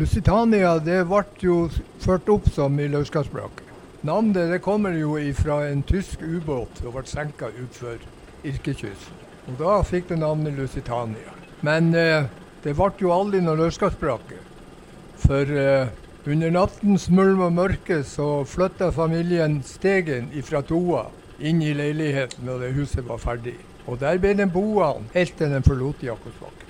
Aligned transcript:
Lusitania 0.00 0.78
det 0.80 1.02
ble 1.10 1.24
jo 1.44 1.54
ført 2.00 2.28
opp 2.32 2.46
som 2.48 2.78
i 2.80 2.86
Laurskardsbrakke. 2.88 3.66
Navnet 4.08 4.48
det 4.48 4.62
kommer 4.64 4.94
jo 4.96 5.18
fra 5.36 5.58
en 5.68 5.82
tysk 5.84 6.22
ubåt 6.24 6.80
som 6.80 6.94
ble 6.94 7.02
senka 7.04 7.50
utfor 7.52 7.98
Irkekysten. 8.40 9.18
Og 9.50 9.58
Da 9.58 9.74
fikk 9.84 10.08
det 10.08 10.16
navnet 10.22 10.56
Lusitania. 10.56 11.34
Men 11.60 11.92
eh, 11.92 12.30
det 12.64 12.72
ble 12.78 12.88
jo 13.02 13.12
aldri 13.12 13.42
noe 13.44 13.58
Laurskardsbrakke. 13.60 14.40
For 15.20 15.52
eh, 15.66 15.92
under 16.24 16.56
nattens 16.56 17.10
mulm 17.12 17.44
og 17.44 17.52
mørke 17.58 18.00
så 18.08 18.30
flytta 18.48 18.88
familien 18.96 19.60
Stegen 19.68 20.32
fra 20.48 20.64
Toa 20.64 21.10
inn 21.44 21.60
i 21.60 21.74
leiligheten 21.76 22.48
når 22.48 22.64
det 22.64 22.72
huset 22.80 23.04
var 23.04 23.20
ferdig. 23.20 23.58
Og 23.84 24.00
der 24.00 24.16
ble 24.16 24.32
den 24.32 24.48
boende 24.48 25.12
helt 25.12 25.36
til 25.36 25.52
den 25.52 25.66
forlot 25.66 26.00
Jakobsbakken. 26.08 26.69